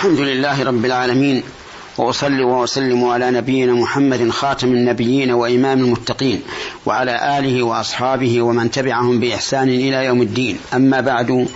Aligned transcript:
الحمد 0.00 0.20
لله 0.20 0.62
رب 0.62 0.84
العالمين 0.84 1.42
وأصلي 1.98 2.42
وأسلم 2.42 3.04
على 3.04 3.30
نبينا 3.30 3.72
محمد 3.72 4.30
خاتم 4.30 4.68
النبيين 4.68 5.30
وإمام 5.30 5.80
المتقين 5.80 6.42
وعلى 6.86 7.38
آله 7.38 7.62
وأصحابه 7.62 8.42
ومن 8.42 8.70
تبعهم 8.70 9.20
بإحسان 9.20 9.68
إلى 9.68 10.04
يوم 10.04 10.22
الدين. 10.22 10.58
أما 10.74 11.00
بعد 11.00 11.48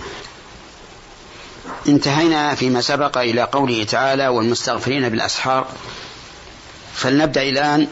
انتهينا 1.87 2.55
فيما 2.55 2.81
سبق 2.81 3.17
إلى 3.17 3.41
قوله 3.41 3.83
تعالى 3.83 4.27
والمستغفرين 4.27 5.09
بالأسحار 5.09 5.67
فلنبدأ 6.93 7.41
الآن 7.41 7.87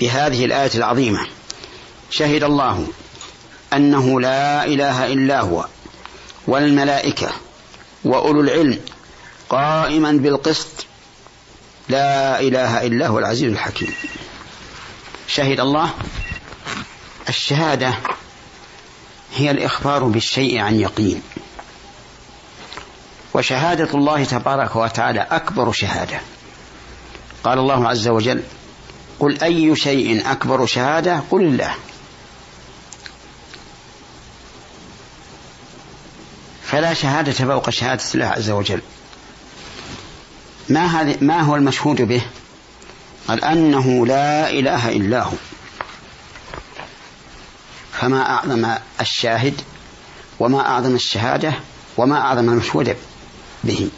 بهذه 0.00 0.44
الآية 0.44 0.70
العظيمة 0.74 1.26
شهد 2.10 2.42
الله 2.42 2.86
أنه 3.72 4.20
لا 4.20 4.64
إله 4.64 5.12
إلا 5.12 5.40
هو 5.40 5.66
والملائكة 6.46 7.28
وأولو 8.04 8.40
العلم 8.40 8.78
قائما 9.50 10.12
بالقسط. 10.12 10.86
لا 11.88 12.40
إله 12.40 12.86
إلا 12.86 13.06
هو 13.06 13.18
العزيز 13.18 13.52
الحكيم. 13.52 13.94
شهد 15.26 15.60
الله. 15.60 15.90
الشهادة 17.28 17.94
هي 19.36 19.50
الإخبار 19.50 20.04
بالشيء 20.04 20.58
عن 20.58 20.80
يقين. 20.80 21.22
وشهادة 23.34 23.94
الله 23.94 24.24
تبارك 24.24 24.76
وتعالى 24.76 25.20
أكبر 25.20 25.72
شهادة. 25.72 26.20
قال 27.44 27.58
الله 27.58 27.88
عز 27.88 28.08
وجل 28.08 28.42
قل 29.20 29.42
أي 29.42 29.76
شيء 29.76 30.30
أكبر 30.30 30.66
شهادة؟ 30.66 31.22
قل 31.30 31.42
الله. 31.42 31.74
فلا 36.62 36.94
شهادة 36.94 37.32
فوق 37.32 37.70
شهادة 37.70 38.04
الله 38.14 38.26
عز 38.26 38.50
وجل. 38.50 38.80
ما 40.70 41.16
ما 41.20 41.40
هو 41.40 41.56
المشهود 41.56 42.02
به؟ 42.02 42.22
قال 43.28 43.44
أنه 43.44 44.06
لا 44.06 44.50
إله 44.50 44.88
إلا 44.88 45.22
هو. 45.22 45.32
فما 47.92 48.30
أعظم 48.30 48.74
الشاهد 49.00 49.60
وما 50.40 50.60
أعظم 50.60 50.94
الشهادة 50.94 51.52
وما 51.96 52.20
أعظم 52.20 52.48
المشهود 52.48 52.96
به. 53.64 53.90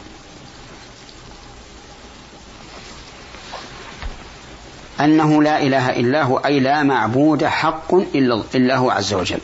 أنه 4.99 5.43
لا 5.43 5.61
إله 5.61 5.89
إلا 5.89 6.23
هو 6.23 6.37
أي 6.37 6.59
لا 6.59 6.83
معبود 6.83 7.45
حق 7.45 7.93
إلا 8.55 8.75
هو 8.75 8.91
عز 8.91 9.13
وجل. 9.13 9.39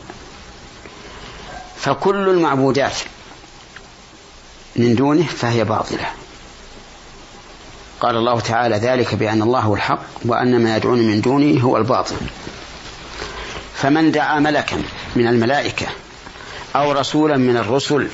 فكل 1.76 2.28
المعبودات 2.28 2.96
من 4.76 4.94
دونه 4.94 5.26
فهي 5.26 5.64
باطلة. 5.64 6.06
قال 8.00 8.16
الله 8.16 8.40
تعالى 8.40 8.76
ذلك 8.76 9.14
بأن 9.14 9.42
الله 9.42 9.60
هو 9.60 9.74
الحق 9.74 10.02
وأن 10.24 10.64
ما 10.64 10.76
يدعون 10.76 10.98
من 10.98 11.20
دونه 11.20 11.60
هو 11.60 11.76
الباطل. 11.76 12.16
فمن 13.74 14.12
دعا 14.12 14.38
ملكا 14.38 14.82
من 15.16 15.26
الملائكة 15.26 15.86
أو 16.76 16.92
رسولا 16.92 17.36
من 17.36 17.56
الرسل 17.56 18.08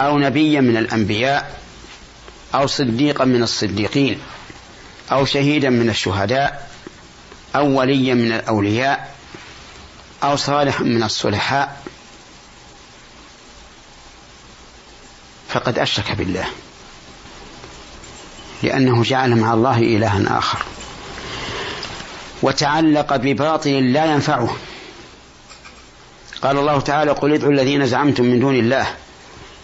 أو 0.00 0.18
نبيا 0.18 0.60
من 0.60 0.76
الأنبياء 0.76 1.60
أو 2.54 2.66
صديقا 2.66 3.24
من 3.24 3.42
الصديقين 3.42 4.20
أو 5.12 5.24
شهيدا 5.24 5.70
من 5.70 5.90
الشهداء 5.90 6.70
أو 7.56 7.78
وليا 7.78 8.14
من 8.14 8.32
الأولياء 8.32 9.14
أو 10.22 10.36
صالحا 10.36 10.84
من 10.84 11.02
الصلحاء 11.02 11.82
فقد 15.48 15.78
أشرك 15.78 16.12
بالله. 16.12 16.46
لأنه 18.62 19.02
جعل 19.02 19.36
مع 19.36 19.54
الله 19.54 19.78
إلها 19.78 20.38
آخر. 20.38 20.58
وتعلق 22.42 23.16
بباطل 23.16 23.92
لا 23.92 24.04
ينفعه. 24.04 24.56
قال 26.42 26.58
الله 26.58 26.80
تعالى 26.80 27.10
قل 27.10 27.32
ادعوا 27.32 27.52
الذين 27.52 27.86
زعمتم 27.86 28.24
من 28.24 28.40
دون 28.40 28.54
الله 28.54 28.86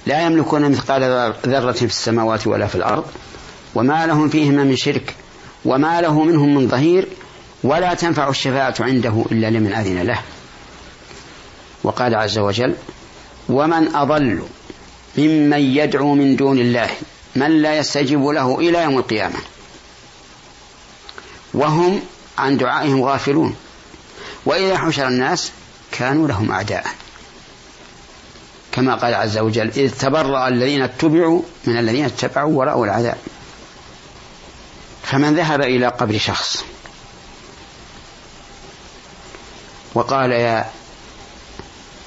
لا 0.06 0.26
يملكون 0.26 0.70
مثقال 0.70 1.32
ذرة 1.46 1.72
في 1.72 1.84
السماوات 1.84 2.46
ولا 2.46 2.66
في 2.66 2.74
الأرض 2.74 3.04
وما 3.74 4.06
لهم 4.06 4.28
فيهما 4.28 4.64
من 4.64 4.76
شرك 4.76 5.14
وما 5.64 6.00
له 6.00 6.24
منهم 6.24 6.54
من 6.54 6.68
ظهير 6.68 7.08
ولا 7.64 7.94
تنفع 7.94 8.28
الشفاعة 8.28 8.74
عنده 8.80 9.24
إلا 9.32 9.50
لمن 9.50 9.72
أذن 9.72 10.02
له. 10.02 10.18
وقال 11.84 12.14
عز 12.14 12.38
وجل 12.38 12.74
ومن 13.48 13.94
أضل 13.94 14.42
ممن 15.18 15.60
يدعو 15.60 16.14
من 16.14 16.36
دون 16.36 16.58
الله 16.58 16.90
من 17.38 17.62
لا 17.62 17.78
يستجيب 17.78 18.26
له 18.26 18.58
إلى 18.58 18.82
يوم 18.82 18.98
القيامة. 18.98 19.38
وهم 21.54 22.00
عن 22.38 22.56
دعائهم 22.56 23.04
غافلون. 23.04 23.56
وإذا 24.46 24.78
حشر 24.78 25.08
الناس 25.08 25.50
كانوا 25.92 26.28
لهم 26.28 26.52
أعداء. 26.52 26.86
كما 28.72 28.94
قال 28.94 29.14
عز 29.14 29.38
وجل 29.38 29.70
إذ 29.76 29.98
تبرأ 29.98 30.48
الذين 30.48 30.82
اتبعوا 30.82 31.42
من 31.64 31.78
الذين 31.78 32.04
اتبعوا 32.04 32.58
ورأوا 32.58 32.86
العذاب. 32.86 33.18
فمن 35.02 35.36
ذهب 35.36 35.60
إلى 35.60 35.86
قبر 35.86 36.18
شخص. 36.18 36.64
وقال 39.94 40.30
يا 40.32 40.70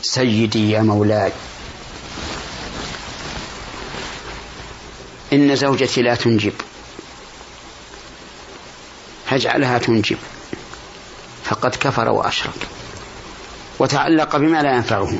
سيدي 0.01 0.71
يا 0.71 0.81
مولاي 0.81 1.31
إن 5.33 5.55
زوجتي 5.55 6.01
لا 6.01 6.15
تنجب. 6.15 6.53
فاجعلها 9.29 9.77
تنجب. 9.77 10.17
فقد 11.43 11.75
كفر 11.75 12.09
وأشرك. 12.09 12.67
وتعلق 13.79 14.35
بما 14.35 14.61
لا 14.61 14.75
ينفعه. 14.75 15.19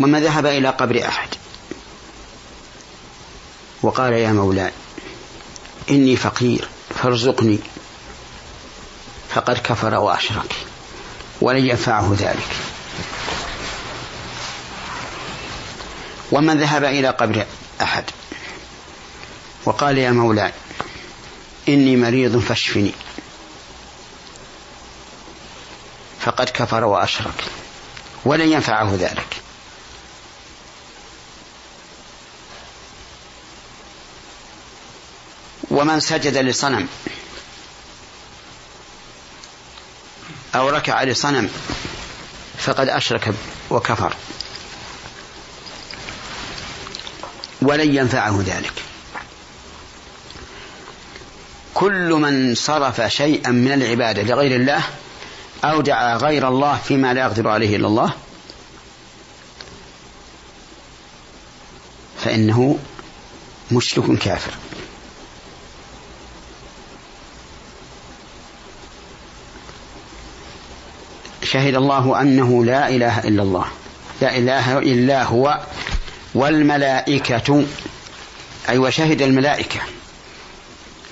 وما 0.00 0.20
ذهب 0.20 0.46
إلى 0.46 0.68
قبر 0.68 1.08
أحد. 1.08 1.28
وقال 3.82 4.12
يا 4.12 4.32
مولاي 4.32 4.72
إني 5.90 6.16
فقير 6.16 6.68
فارزقني. 7.02 7.58
فقد 9.34 9.58
كفر 9.58 9.94
وأشرك. 9.94 10.54
ولن 11.40 11.66
ينفعه 11.66 12.16
ذلك. 12.18 12.56
ومن 16.32 16.60
ذهب 16.60 16.84
إلى 16.84 17.08
قبر 17.08 17.46
أحد. 17.80 18.04
وقال 19.64 19.98
يا 19.98 20.10
مولاي 20.10 20.52
إني 21.68 21.96
مريض 21.96 22.38
فاشفني. 22.38 22.92
فقد 26.20 26.50
كفر 26.50 26.84
وأشرك 26.84 27.44
ولن 28.24 28.52
ينفعه 28.52 28.94
ذلك. 29.00 29.42
ومن 35.70 36.00
سجد 36.00 36.36
لصنم 36.36 36.88
أو 40.54 40.68
ركع 40.68 41.02
لصنم 41.02 41.50
فقد 42.58 42.88
أشرك 42.88 43.34
وكفر. 43.70 44.16
ولن 47.68 47.94
ينفعه 47.94 48.42
ذلك. 48.46 48.72
كل 51.74 52.12
من 52.12 52.54
صرف 52.54 53.00
شيئا 53.00 53.50
من 53.50 53.72
العبادة 53.72 54.22
لغير 54.22 54.60
الله 54.60 54.82
أو 55.64 55.80
دعا 55.80 56.16
غير 56.16 56.48
الله 56.48 56.78
فيما 56.84 57.14
لا 57.14 57.20
يقدر 57.20 57.48
عليه 57.48 57.76
إلا 57.76 57.86
الله 57.86 58.12
فإنه 62.18 62.78
مشرك 63.72 64.18
كافر. 64.18 64.52
شهد 71.42 71.74
الله 71.74 72.20
أنه 72.20 72.64
لا 72.64 72.88
إله 72.88 73.18
إلا 73.18 73.42
الله. 73.42 73.66
لا 74.20 74.36
إله 74.36 74.78
إلا 74.78 75.22
هو 75.22 75.60
والملائكة 76.34 77.66
أي 78.68 78.78
وشهد 78.78 79.22
الملائكة 79.22 79.80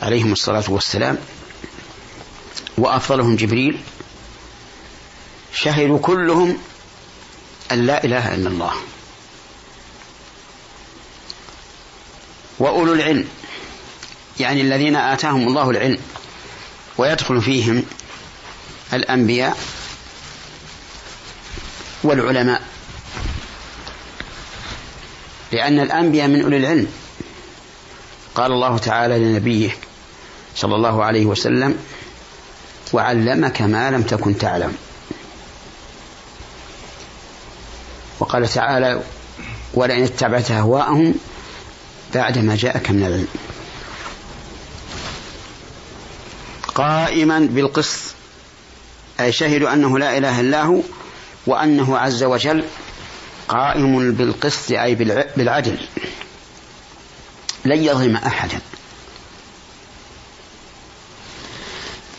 عليهم 0.03 0.33
الصلاة 0.33 0.65
والسلام 0.69 1.19
وأفضلهم 2.79 3.37
جبريل 3.37 3.81
شهدوا 5.55 5.99
كلهم 5.99 6.59
أن 7.73 7.87
لا 7.87 8.05
إله 8.05 8.35
إلا 8.35 8.49
الله. 8.49 8.73
وأولو 12.59 12.93
العلم 12.93 13.29
يعني 14.41 14.61
الذين 14.61 14.97
آتاهم 14.97 15.49
الله 15.49 15.71
العلم 15.71 15.99
ويدخل 16.99 17.43
فيهم 17.43 17.83
الأنبياء 18.93 19.59
والعلماء. 22.03 22.76
لأن 25.57 25.81
الأنبياء 25.81 26.29
من 26.29 26.43
أولي 26.43 26.57
العلم. 26.57 26.87
قال 28.35 28.53
الله 28.53 28.79
تعالى 28.79 29.19
لنبيه 29.19 29.77
صلى 30.57 30.75
الله 30.75 31.05
عليه 31.05 31.27
وسلم 31.27 31.79
وعلمك 32.93 33.63
ما 33.63 33.91
لم 33.91 34.03
تكن 34.03 34.39
تعلم. 34.39 34.77
وقال 38.21 38.49
تعالى 38.49 39.03
ولئن 39.75 40.03
اتبعت 40.03 40.51
أهواءهم 40.51 41.15
بعدما 42.15 42.57
جاءك 42.57 42.91
من 42.91 43.05
العلم. 43.05 43.29
قائما 46.75 47.39
بالقسط 47.39 48.15
أي 49.21 49.33
شهدوا 49.33 49.73
أنه 49.73 49.99
لا 49.99 50.19
إله 50.19 50.41
إلا 50.41 50.63
هو 50.63 50.81
وأنه 51.47 51.99
عز 51.99 52.25
وجل 52.25 52.65
قائم 53.49 54.13
بالقسط 54.13 54.71
أي 54.71 54.95
بالعدل. 55.37 55.79
لن 57.65 57.85
يظلم 57.85 58.17
أحدا. 58.17 58.61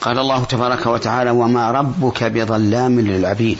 قال 0.02 0.20
الله 0.20 0.44
تبارك 0.44 0.86
وتعالى 0.86 1.30
وما 1.30 1.72
ربك 1.72 2.24
بظلام 2.24 3.00
للعبيد. 3.00 3.58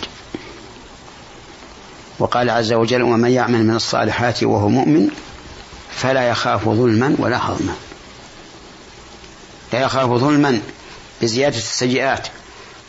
وقال 2.20 2.50
عز 2.50 2.74
وجل 2.74 3.02
ومن 3.02 3.32
يعمل 3.32 3.64
من 3.64 3.76
الصالحات 3.76 4.44
وهو 4.44 4.70
مؤمن 4.70 5.10
فلا 5.92 6.30
يخاف 6.30 6.70
ظلما 6.70 7.16
ولا 7.20 7.38
هضما. 7.38 7.74
لا 9.74 9.80
يخاف 9.80 10.10
ظلما 10.10 10.62
بزيادة 11.22 11.58
السيئات 11.58 12.28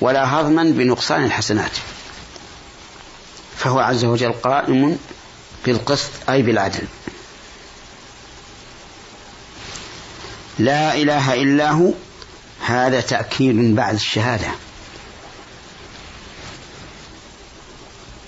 ولا 0.00 0.40
هضما 0.40 0.62
بنقصان 0.62 1.24
الحسنات. 1.24 1.70
فهو 3.58 3.78
عز 3.78 4.04
وجل 4.04 4.32
قائم 4.32 4.98
بالقسط 5.66 6.10
أي 6.28 6.42
بالعدل. 6.42 6.86
لا 10.58 10.94
إله 10.94 11.34
إلا 11.34 11.70
هو 11.70 11.92
هذا 12.60 13.00
تأكيد 13.00 13.74
بعد 13.76 13.94
الشهادة. 13.94 14.48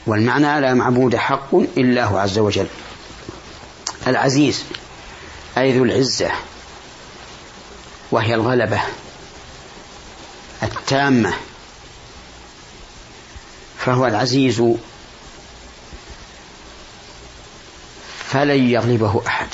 والمعنى 0.06 0.61
لا 0.61 0.75
معبود 0.75 1.17
حق 1.17 1.55
إلا 1.55 2.05
هو 2.05 2.19
عز 2.19 2.38
وجل. 2.38 2.67
العزيز 4.06 4.65
أي 5.59 5.79
ذو 5.79 5.85
العزة 5.85 6.31
وهي 8.11 8.35
الغلبة 8.35 8.81
التامة. 10.62 11.32
فهو 13.79 14.06
العزيز 14.06 14.62
فلن 18.32 18.71
يغلبه 18.71 19.23
أحد. 19.27 19.49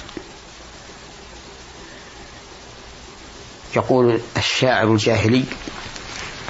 يقول 3.76 4.20
الشاعر 4.36 4.92
الجاهلي 4.92 5.44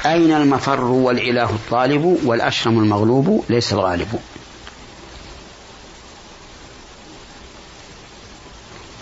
أين 0.06 0.32
المفر 0.32 0.84
والإله 0.84 1.50
الطالب 1.50 2.20
والأشرم 2.24 2.78
المغلوب 2.78 3.44
ليس 3.48 3.72
الغالب؟ 3.72 4.20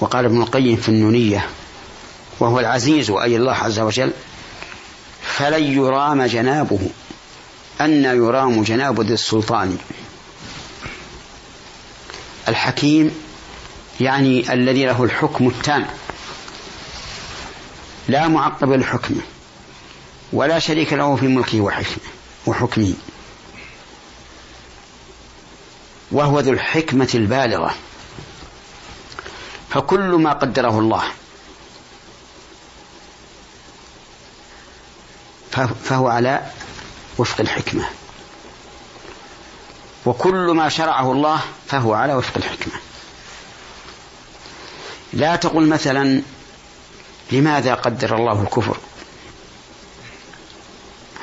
وقال 0.00 0.24
ابن 0.24 0.42
القيم 0.42 0.76
في 0.76 0.88
النونية 0.88 1.46
وهو 2.40 2.60
العزيز 2.60 3.10
أي 3.10 3.36
الله 3.36 3.52
عز 3.52 3.78
وجل 3.78 4.12
فلن 5.22 5.64
يرام 5.64 6.22
جنابه 6.22 6.90
أن 7.80 8.04
يرام 8.04 8.62
جناب 8.62 9.00
ذي 9.00 9.14
السلطان. 9.14 9.78
الحكيم 12.48 13.20
يعني 14.00 14.52
الذي 14.52 14.84
له 14.84 15.04
الحكم 15.04 15.48
التام. 15.48 15.86
لا 18.08 18.28
معقب 18.28 18.72
لحكمه 18.72 19.20
ولا 20.32 20.58
شريك 20.58 20.92
له 20.92 21.16
في 21.16 21.26
ملكه 21.26 21.60
وحكمه 21.60 22.04
وحكمه. 22.46 22.94
وهو 26.12 26.40
ذو 26.40 26.52
الحكمة 26.52 27.08
البالغة. 27.14 27.74
فكل 29.70 30.00
ما 30.00 30.32
قدره 30.32 30.78
الله. 30.78 31.04
فهو 35.84 36.08
على 36.08 36.50
وفق 37.18 37.40
الحكمة. 37.40 37.88
وكل 40.06 40.50
ما 40.56 40.68
شرعه 40.68 41.12
الله 41.12 41.40
فهو 41.66 41.94
على 41.94 42.14
وفق 42.14 42.36
الحكمة. 42.36 42.74
لا 45.12 45.36
تقل 45.36 45.66
مثلا 45.68 46.22
لماذا 47.32 47.74
قدر 47.74 48.16
الله 48.16 48.42
الكفر؟ 48.42 48.76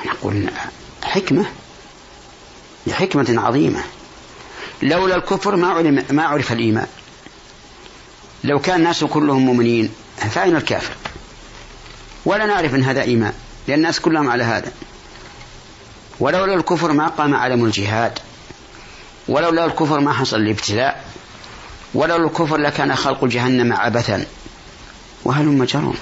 نقول 0.06 0.50
حكمة 1.02 1.44
لحكمة 2.86 3.34
عظيمة. 3.38 3.82
لولا 4.82 5.16
الكفر 5.16 5.56
ما 5.56 5.68
علم 5.68 6.04
ما 6.10 6.24
عرف 6.24 6.52
الإيمان. 6.52 6.86
لو 8.44 8.58
كان 8.60 8.76
الناس 8.76 9.04
كلهم 9.04 9.46
مؤمنين 9.46 9.94
فأين 10.16 10.56
الكافر؟ 10.56 10.94
ولا 12.24 12.46
نعرف 12.46 12.74
أن 12.74 12.82
هذا 12.82 13.02
إيمان 13.02 13.32
لأن 13.68 13.78
الناس 13.78 14.00
كلهم 14.00 14.30
على 14.30 14.44
هذا. 14.44 14.72
ولولا 16.20 16.54
الكفر 16.54 16.92
ما 16.92 17.08
قام 17.08 17.34
علم 17.34 17.64
الجهاد. 17.64 18.18
ولولا 19.28 19.64
الكفر 19.64 20.00
ما 20.00 20.12
حصل 20.12 20.36
الابتلاء 20.36 21.04
ولولا 21.94 22.26
الكفر 22.26 22.56
لكان 22.56 22.96
خلق 22.96 23.24
جهنم 23.24 23.72
عبثا. 23.72 24.26
وهلم 25.24 25.64
جرم؟ 25.64 25.94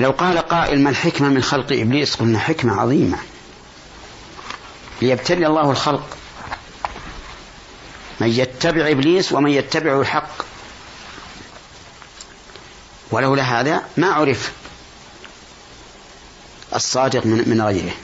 لو 0.00 0.10
قال 0.10 0.38
قائل 0.38 0.80
ما 0.80 0.90
الحكمة 0.90 1.28
من 1.28 1.42
خلق 1.42 1.66
إبليس 1.72 2.14
قلنا 2.14 2.38
حكمة 2.38 2.80
عظيمة. 2.80 3.18
ليبتلي 5.02 5.46
الله 5.46 5.70
الخلق. 5.70 6.16
من 8.20 8.28
يتبع 8.28 8.90
إبليس 8.90 9.32
ومن 9.32 9.50
يتبع 9.50 10.00
الحق. 10.00 10.42
ولولا 13.10 13.42
هذا 13.42 13.82
ما 13.96 14.06
عرف. 14.12 14.52
الصادق 16.74 17.26
من, 17.26 17.48
من 17.48 17.62
غيره. 17.62 17.94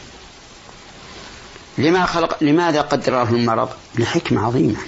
لما 1.78 2.06
خلق 2.06 2.36
لماذا 2.40 2.80
قدر 2.80 3.12
له 3.12 3.30
المرض؟ 3.30 3.70
لحكمة 3.94 4.46
عظيمة. 4.46 4.78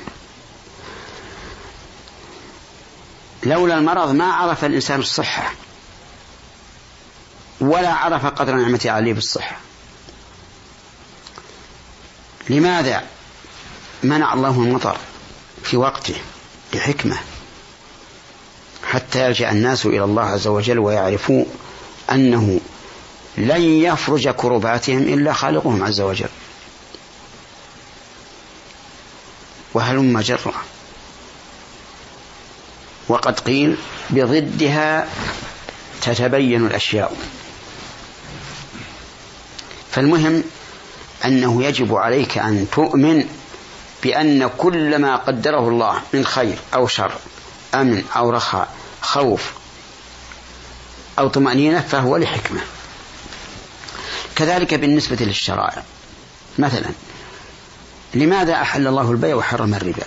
لولا 3.42 3.78
المرض 3.78 4.10
ما 4.10 4.32
عرف 4.32 4.64
الإنسان 4.64 5.00
الصحة 5.00 5.54
ولا 7.60 7.92
عرف 7.94 8.26
قدر 8.26 8.54
نعمة 8.54 8.80
عليه 8.84 9.12
بالصحة. 9.14 9.56
لماذا 12.48 13.04
منع 14.02 14.34
الله 14.34 14.50
المطر 14.50 14.96
في 15.62 15.76
وقته؟ 15.76 16.16
لحكمة. 16.74 17.18
حتى 18.84 19.26
يلجأ 19.26 19.50
الناس 19.50 19.86
إلى 19.86 20.04
الله 20.04 20.22
عز 20.22 20.46
وجل 20.46 20.78
ويعرفوا 20.78 21.44
أنه 22.12 22.60
لن 23.46 23.62
يفرج 23.62 24.28
كرباتهم 24.28 24.98
إلا 24.98 25.32
خالقهم 25.32 25.84
عز 25.84 26.00
وجل. 26.00 26.28
وهلم 29.74 30.20
جرة 30.20 30.54
وقد 33.08 33.40
قيل 33.40 33.76
بضدها 34.10 35.08
تتبين 36.02 36.66
الأشياء. 36.66 37.16
فالمهم 39.90 40.44
أنه 41.24 41.64
يجب 41.64 41.94
عليك 41.94 42.38
أن 42.38 42.66
تؤمن 42.72 43.24
بأن 44.02 44.50
كل 44.58 44.98
ما 44.98 45.16
قدره 45.16 45.68
الله 45.68 46.00
من 46.12 46.26
خير 46.26 46.58
أو 46.74 46.86
شر 46.86 47.12
أمن 47.74 48.04
أو 48.16 48.30
رخاء 48.30 48.68
خوف 49.02 49.52
أو 51.18 51.28
طمأنينة 51.28 51.80
فهو 51.80 52.16
لحكمة. 52.16 52.60
كذلك 54.36 54.74
بالنسبة 54.74 55.16
للشرائع. 55.20 55.82
مثلا 56.58 56.90
لماذا 58.14 58.54
أحل 58.54 58.86
الله 58.86 59.10
البيع 59.10 59.34
وحرم 59.34 59.74
الربا؟ 59.74 60.06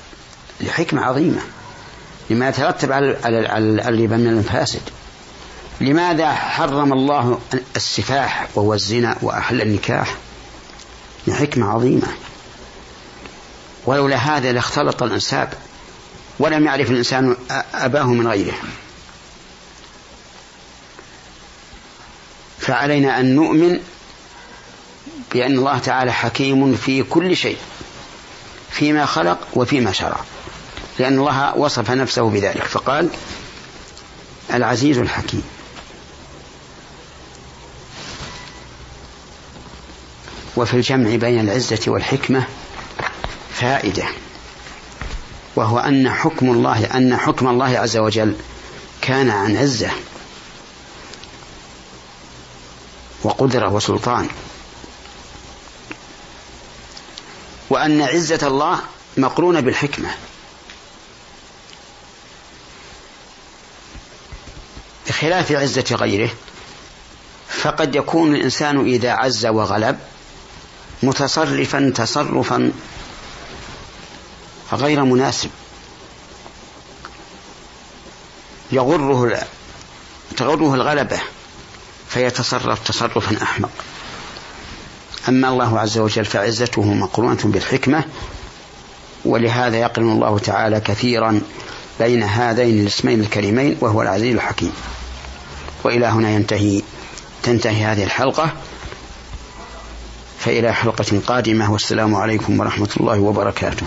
لحكمة 0.61 1.01
عظيمة. 1.01 1.41
لما 2.29 2.49
يترتب 2.49 2.91
على 2.91 3.17
الربا 3.89 4.17
من 4.17 4.27
المفاسد 4.27 4.81
لماذا 5.81 6.31
حرم 6.33 6.93
الله 6.93 7.39
السفاح 7.75 8.47
وهو 8.55 8.73
الزنا 8.73 9.17
وأحل 9.21 9.61
النكاح؟ 9.61 10.15
لحكمة 11.27 11.69
عظيمة. 11.69 12.07
ولولا 13.85 14.15
هذا 14.15 14.51
لاختلط 14.51 15.03
الأنساب. 15.03 15.53
ولم 16.39 16.65
يعرف 16.65 16.91
الإنسان 16.91 17.35
أباه 17.73 18.05
من 18.05 18.27
غيره. 18.27 18.55
فعلينا 22.59 23.19
أن 23.19 23.35
نؤمن 23.35 23.79
بأن 25.35 25.57
الله 25.57 25.77
تعالى 25.77 26.13
حكيم 26.13 26.75
في 26.75 27.03
كل 27.03 27.37
شيء 27.37 27.57
فيما 28.71 29.05
خلق 29.05 29.39
وفيما 29.53 29.91
شرع. 29.91 30.19
لأن 30.99 31.19
الله 31.19 31.57
وصف 31.57 31.91
نفسه 31.91 32.29
بذلك 32.29 32.63
فقال 32.63 33.09
العزيز 34.53 34.97
الحكيم. 34.97 35.43
وفي 40.57 40.73
الجمع 40.73 41.15
بين 41.15 41.39
العزة 41.39 41.79
والحكمة 41.87 42.43
فائدة 43.53 44.05
وهو 45.55 45.79
أن 45.79 46.09
حكم 46.09 46.51
الله 46.51 46.85
أن 46.85 47.17
حكم 47.17 47.47
الله 47.47 47.79
عز 47.79 47.97
وجل 47.97 48.35
كان 49.01 49.29
عن 49.29 49.57
عزة 49.57 49.91
وقدرة 53.23 53.73
وسلطان. 53.73 54.27
وأن 57.69 58.01
عزة 58.01 58.47
الله 58.47 58.79
مقرونة 59.17 59.59
بالحكمة. 59.59 60.09
بخلاف 65.07 65.51
عزة 65.51 65.95
غيره 65.95 66.29
فقد 67.49 67.95
يكون 67.95 68.35
الإنسان 68.35 68.85
إذا 68.85 69.11
عز 69.11 69.45
وغلب 69.45 69.99
متصرفا 71.03 71.93
تصرفا 71.95 72.71
غير 74.73 75.03
مناسب. 75.03 75.49
يغره 78.71 79.47
تغره 80.37 80.73
الغلبة 80.73 81.21
فيتصرف 82.09 82.87
تصرفا 82.87 83.43
أحمق. 83.43 83.71
أما 85.29 85.49
الله 85.49 85.79
عز 85.79 85.97
وجل 85.97 86.25
فعزته 86.25 86.93
مقرونة 86.93 87.39
بالحكمة 87.43 88.03
ولهذا 89.25 89.77
يقرن 89.77 90.11
الله 90.11 90.39
تعالى 90.39 90.79
كثيرا 90.79 91.41
بين 91.99 92.23
هذين 92.23 92.81
الاسمين 92.81 93.21
الكريمين 93.21 93.77
وهو 93.81 94.01
العزيز 94.01 94.35
الحكيم. 94.35 94.71
وإلى 95.83 96.05
هنا 96.05 96.31
ينتهي 96.31 96.81
تنتهي 97.43 97.83
هذه 97.83 98.03
الحلقة 98.03 98.49
فإلى 100.39 100.73
حلقة 100.73 101.21
قادمة 101.27 101.71
والسلام 101.71 102.15
عليكم 102.15 102.59
ورحمة 102.59 102.89
الله 102.99 103.19
وبركاته. 103.19 103.85